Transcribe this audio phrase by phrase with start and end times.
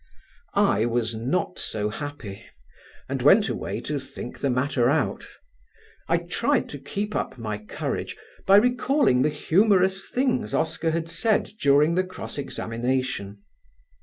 [0.55, 2.43] I was not so happy
[3.07, 5.27] and went away to think the matter out.
[6.07, 8.17] I tried to keep up my courage
[8.47, 13.43] by recalling the humorous things Oscar had said during the cross examination.